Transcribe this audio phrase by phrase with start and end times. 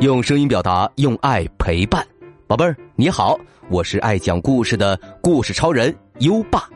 [0.00, 2.02] 用声音表达，用爱陪伴，
[2.46, 6.66] 宝贝儿你好，我是爱讲故事的故事超人优爸，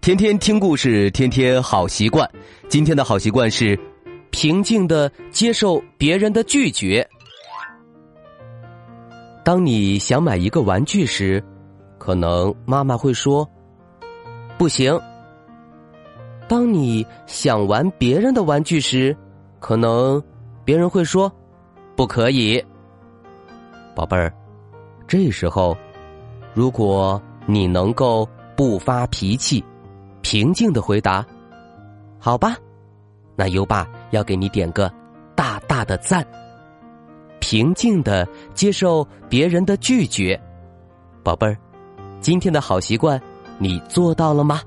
[0.00, 2.30] 天天听故事，天天好习惯。
[2.68, 3.76] 今天的好习惯是
[4.30, 7.04] 平静的接受别人的拒绝。
[9.44, 11.42] 当你想买一个玩具时，
[11.98, 13.44] 可能妈妈会说
[14.56, 14.96] 不行；
[16.46, 19.16] 当你想玩别人的玩具时，
[19.58, 20.22] 可能
[20.64, 21.28] 别人会说。
[21.98, 22.64] 不可以，
[23.92, 24.32] 宝贝儿。
[25.08, 25.76] 这时候，
[26.54, 28.24] 如果你能够
[28.56, 29.64] 不发脾气，
[30.22, 31.26] 平静的回答，
[32.16, 32.54] 好吧，
[33.34, 34.88] 那优爸要给你点个
[35.34, 36.24] 大大的赞。
[37.40, 38.24] 平静的
[38.54, 40.40] 接受别人的拒绝，
[41.24, 41.58] 宝贝儿，
[42.20, 43.20] 今天的好习惯
[43.58, 44.60] 你做到了吗？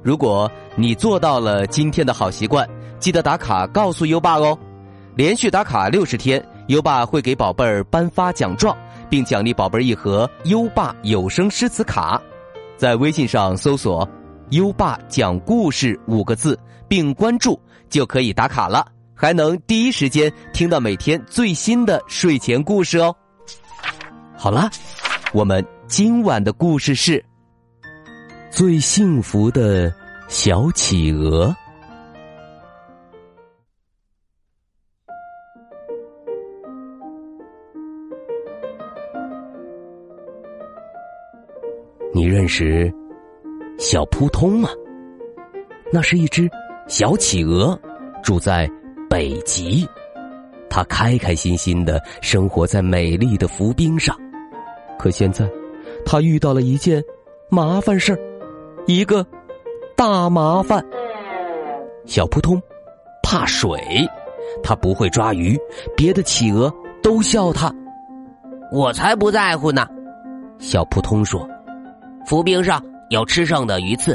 [0.00, 2.64] 如果你做到了今天的好习惯，
[3.00, 4.56] 记得打卡告诉优爸哦。
[5.16, 6.40] 连续打卡六十天。
[6.68, 8.76] 优爸会给宝贝儿颁发奖状，
[9.08, 12.20] 并奖励宝贝儿一盒优爸有声诗词卡。
[12.76, 14.06] 在微信上搜索
[14.50, 17.58] “优爸讲故事”五个字，并关注
[17.88, 23.16] 就可以打卡了，还能第一时间听到每天最新的睡前故事哦。
[24.36, 24.68] 好了，
[25.32, 27.24] 我们今晚的故事是
[28.50, 29.90] 最幸福的
[30.28, 31.56] 小企鹅。
[42.18, 42.92] 你认识
[43.78, 44.68] 小扑通吗？
[45.92, 46.50] 那是一只
[46.88, 47.78] 小企鹅，
[48.24, 48.68] 住在
[49.08, 49.88] 北极。
[50.68, 54.16] 它开开心心的生活在美丽的浮冰上。
[54.98, 55.48] 可现在，
[56.04, 57.00] 它遇到了一件
[57.48, 58.18] 麻烦事儿，
[58.88, 59.24] 一个
[59.96, 60.84] 大麻烦。
[62.04, 62.60] 小扑通
[63.22, 63.80] 怕水，
[64.60, 65.56] 它不会抓鱼，
[65.96, 66.68] 别的企鹅
[67.00, 67.72] 都笑它。
[68.72, 69.86] 我才不在乎呢，
[70.58, 71.48] 小扑通说。
[72.28, 72.78] 浮冰上
[73.08, 74.14] 有吃剩的鱼刺，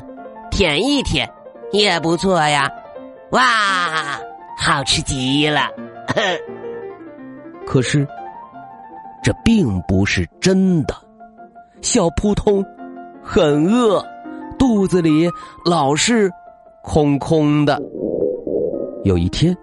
[0.51, 1.27] 舔一舔
[1.71, 2.71] 也不错呀！
[3.31, 3.41] 哇，
[4.55, 5.61] 好吃极了！
[7.65, 8.07] 可是，
[9.23, 10.93] 这并不是真的。
[11.81, 12.63] 小扑通
[13.23, 14.05] 很饿，
[14.59, 15.27] 肚子里
[15.65, 16.29] 老是
[16.83, 17.81] 空空的。
[19.03, 19.57] 有一天，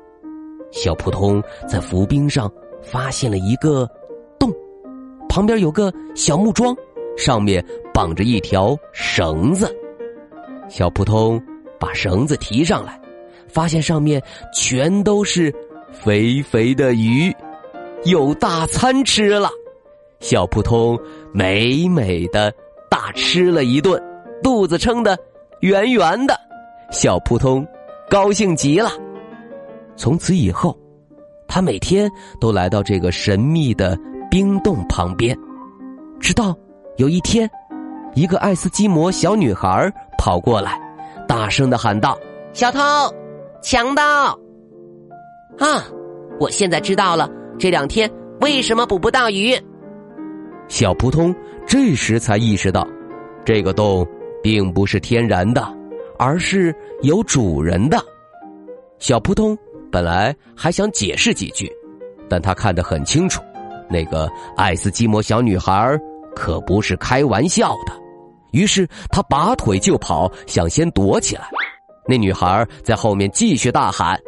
[0.73, 2.51] 小扑通在浮冰上
[2.83, 3.89] 发现了一个
[4.41, 4.53] 洞，
[5.29, 6.77] 旁边有个小木桩。
[7.21, 9.71] 上面绑着一条绳子，
[10.71, 11.41] 小扑通
[11.79, 12.99] 把绳子提上来，
[13.47, 14.23] 发现上面
[14.55, 15.55] 全都是
[15.93, 17.31] 肥肥的鱼，
[18.05, 19.51] 有大餐吃了。
[20.19, 20.99] 小扑通
[21.33, 22.51] 美美的
[22.91, 24.03] 大吃了一顿，
[24.43, 25.19] 肚子撑得
[25.61, 26.35] 圆圆的，
[26.91, 27.67] 小扑通
[28.09, 28.91] 高兴极了。
[29.95, 30.75] 从此以后，
[31.47, 32.11] 他每天
[32.41, 33.99] 都来到这个神秘的
[34.31, 35.37] 冰洞旁边，
[36.19, 36.57] 直到。
[37.01, 37.51] 有一天，
[38.15, 40.79] 一个爱斯基摩小女孩跑过来，
[41.27, 42.15] 大声的喊道
[42.53, 42.79] ：“小偷，
[43.63, 44.39] 强盗！
[45.59, 45.83] 啊，
[46.39, 47.27] 我现在知道了，
[47.59, 48.11] 这两天
[48.43, 49.59] 为什么捕不到鱼。”
[50.69, 51.35] 小扑通
[51.67, 52.87] 这时才意识到，
[53.47, 54.07] 这个洞
[54.43, 55.67] 并不是天然的，
[56.19, 57.99] 而是有主人的。
[58.99, 59.57] 小扑通
[59.91, 61.73] 本来还想解释几句，
[62.29, 63.41] 但他看得很清楚，
[63.89, 65.99] 那个爱斯基摩小女孩。
[66.35, 67.93] 可不是开玩笑的，
[68.53, 71.43] 于是他拔腿就跑，想先躲起来。
[72.07, 74.19] 那女孩在后面继续大喊：“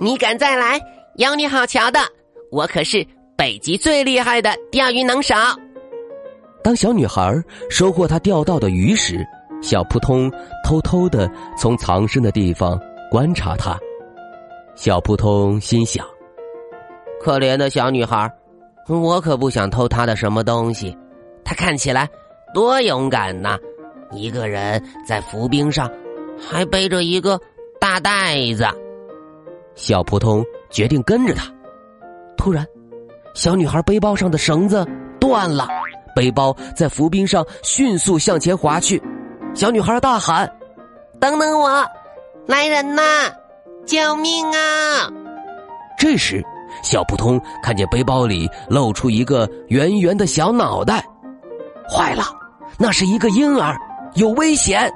[0.00, 0.80] 你敢再来，
[1.16, 2.00] 有你好瞧的！
[2.50, 5.34] 我可是北极最厉害的钓鱼能手。”
[6.62, 7.34] 当小女孩
[7.68, 9.26] 收获她钓到的鱼时，
[9.62, 10.30] 小扑通
[10.64, 13.78] 偷偷的从藏身的地方观察她。
[14.74, 16.06] 小扑通心想
[17.20, 18.30] ：“可怜的小女孩。”
[18.98, 20.96] 我可不想偷他的什么东西，
[21.44, 22.08] 他看起来
[22.54, 23.58] 多勇敢呐！
[24.10, 25.88] 一个人在浮冰上，
[26.38, 27.38] 还背着一个
[27.78, 28.66] 大袋子。
[29.76, 31.44] 小扑通决定跟着他。
[32.36, 32.66] 突然，
[33.34, 34.84] 小女孩背包上的绳子
[35.20, 35.68] 断了，
[36.16, 39.00] 背包在浮冰上迅速向前滑去。
[39.54, 40.50] 小女孩大喊
[41.20, 41.86] ：“等等我，
[42.46, 43.02] 来人呐！
[43.86, 45.10] 救命啊！”
[45.96, 46.44] 这时。
[46.82, 51.04] 小扑通看见背包里露出一个圆圆的小脑袋，
[51.88, 52.24] 坏了，
[52.78, 53.76] 那是一个婴儿，
[54.14, 54.92] 有危险！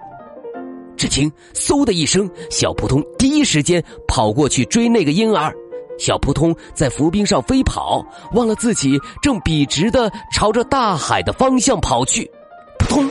[0.96, 5.52] 只听“嗖”的一声，小扑通第一时间跑过去追那个婴儿。
[5.98, 12.30] 小扑通在浮冰上飞跑，忘了自己正笔直的朝着大海的方向跑去。
[12.78, 13.08] 扑通，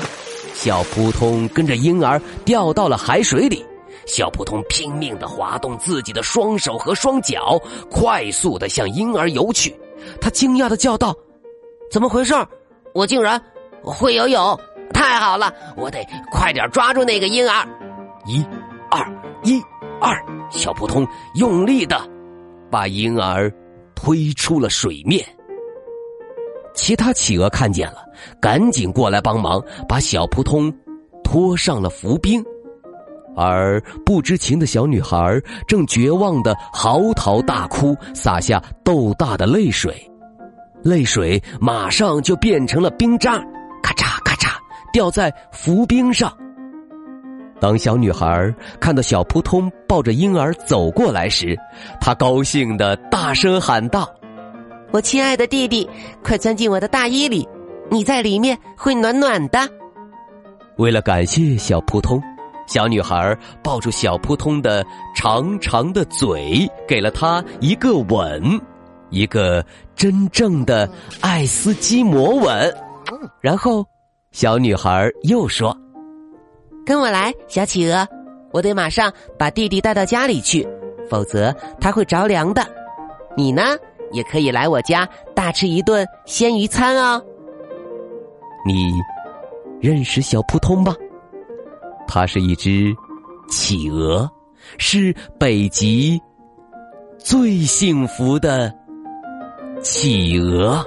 [0.54, 3.66] 小扑通跟着婴儿掉到了海水里。
[4.06, 7.60] 小扑通拼命的滑动自己的双手和双脚，
[7.90, 9.76] 快速的向婴儿游去。
[10.20, 11.16] 他惊讶的叫道
[11.90, 12.34] ：“怎么回事？
[12.94, 13.42] 我竟然
[13.82, 14.60] 会游泳！
[14.94, 17.68] 太好了，我得快点抓住那个婴儿！”
[18.28, 18.46] 一、
[18.92, 19.06] 二、
[19.44, 19.62] 一、
[20.00, 22.00] 二，小扑通用力的
[22.70, 23.52] 把婴儿
[23.96, 25.26] 推出了水面。
[26.74, 28.04] 其他企鹅看见了，
[28.42, 30.74] 赶紧过来帮忙，把小扑通
[31.24, 32.44] 拖上了浮冰。
[33.36, 39.96] 而不知情的小女孩正绝望的嚎啕大哭，洒下豆大的泪水，
[40.84, 43.38] 泪水马上就变成了冰渣，
[43.82, 44.56] 咔嚓咔嚓
[44.92, 46.32] 掉在浮冰上。
[47.60, 51.58] 当小女孩看到小扑通抱着婴儿走过来时，
[52.02, 54.10] 她高兴的大声喊道
[54.92, 55.90] ：“我亲爱的弟弟，
[56.22, 57.48] 快钻进我的大衣里，
[57.90, 59.60] 你在里面会暖暖的。”
[60.78, 62.22] 为了感谢小扑通。
[62.66, 68.60] 小女孩抱住小扑通的长长的嘴，给了他一个吻，
[69.10, 69.64] 一个
[69.96, 70.90] 真正的
[71.22, 72.74] 爱斯基摩吻。
[73.42, 73.86] 然后，
[74.32, 75.78] 小女孩又说
[76.86, 78.08] ：“跟我来，小企鹅，
[78.52, 80.68] 我得马上把弟弟带到家里去，
[81.10, 82.66] 否则他会着凉的。
[83.36, 83.62] 你呢，
[84.12, 87.22] 也可以来我家大吃一顿鲜鱼餐哦。”
[88.66, 88.94] 你
[89.82, 90.96] 认识小扑通吗？
[92.08, 92.96] 它是一只
[93.48, 94.30] 企鹅，
[94.78, 96.22] 是北极
[97.18, 98.74] 最幸福的
[99.82, 100.84] 企鹅。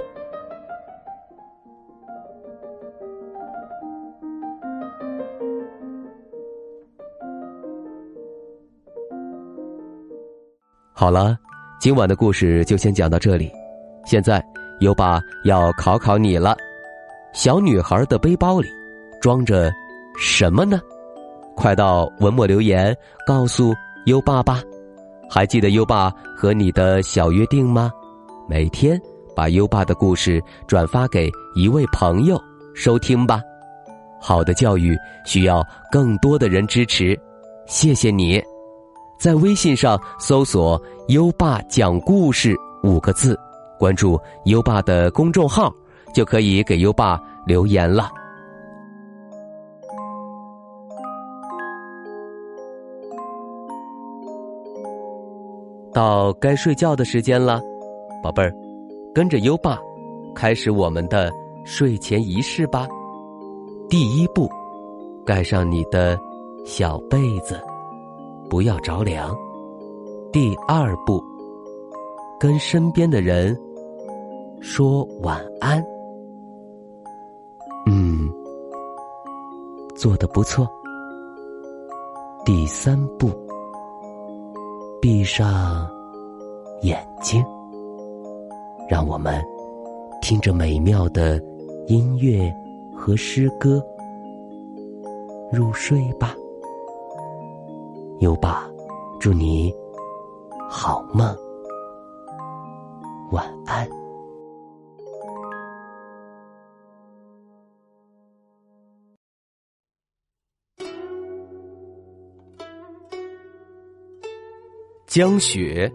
[10.93, 11.37] 好了，
[11.79, 13.51] 今晚的故事就先讲到这里。
[14.05, 14.43] 现在
[14.79, 16.55] 优爸要考考你了：
[17.33, 18.67] 小女孩的背包里
[19.21, 19.71] 装着
[20.17, 20.81] 什么呢？
[21.57, 22.95] 快到文末留言
[23.25, 23.73] 告诉
[24.05, 24.61] 优爸吧，
[25.27, 27.91] 还记得优爸和你的小约定吗？
[28.47, 29.01] 每天
[29.35, 32.39] 把优爸的故事转发给一位朋友
[32.75, 33.41] 收听吧。
[34.21, 34.95] 好的教育
[35.25, 37.19] 需要更多的人支持，
[37.65, 38.41] 谢谢你。
[39.19, 40.79] 在微信上搜索
[41.09, 43.37] “优爸讲故事”五个字，
[43.79, 45.73] 关注优爸的公众号，
[46.13, 48.11] 就可以给优爸留言了。
[55.97, 57.59] 到该睡觉的时间了，
[58.21, 58.53] 宝贝儿，
[59.15, 59.79] 跟着优爸，
[60.35, 61.31] 开始我们的
[61.65, 62.87] 睡前仪式吧。
[63.89, 64.47] 第一步，
[65.25, 66.15] 盖上你的
[66.67, 67.59] 小被子，
[68.47, 69.35] 不要着凉。
[70.31, 71.19] 第二步，
[72.39, 73.59] 跟身边的人
[74.61, 75.83] 说晚安。
[77.87, 78.31] 嗯，
[79.95, 80.69] 做的不错。
[82.45, 83.46] 第三步。
[85.01, 85.87] 闭上
[86.81, 87.43] 眼睛，
[88.89, 89.41] 让我们
[90.21, 91.41] 听着美妙的
[91.87, 92.53] 音乐
[92.95, 93.83] 和诗歌
[95.51, 96.35] 入睡吧。
[98.19, 98.67] 优爸，
[99.19, 99.73] 祝你
[100.69, 101.35] 好梦，
[103.31, 103.96] 晚安。
[115.17, 115.91] 江雪，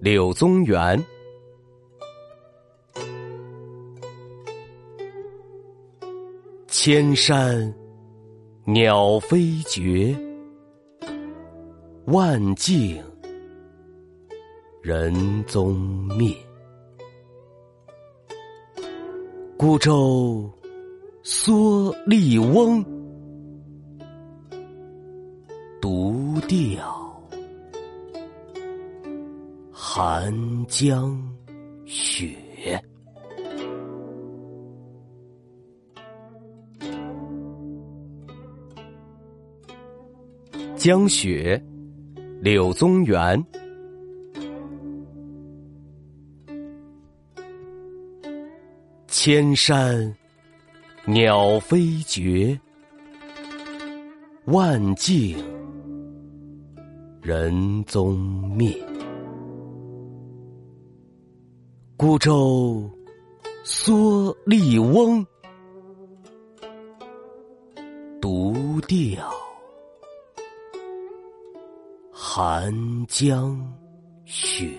[0.00, 1.04] 柳宗元。
[6.68, 7.74] 千山
[8.64, 10.16] 鸟飞绝，
[12.04, 13.02] 万径
[14.80, 15.76] 人踪
[16.16, 16.32] 灭。
[19.56, 20.48] 孤舟
[21.24, 22.84] 蓑笠翁，
[25.80, 27.05] 独钓。
[29.78, 30.32] 寒
[30.68, 31.22] 江
[31.84, 32.34] 雪，
[40.76, 41.62] 江雪，
[42.40, 43.44] 柳宗元。
[49.08, 50.16] 千山
[51.04, 52.58] 鸟飞绝，
[54.46, 55.36] 万径
[57.20, 58.18] 人踪
[58.56, 58.74] 灭。
[62.06, 62.88] 孤舟
[63.64, 65.26] 蓑笠翁，
[68.20, 69.28] 独钓
[72.12, 72.72] 寒
[73.08, 73.60] 江
[74.24, 74.70] 雪。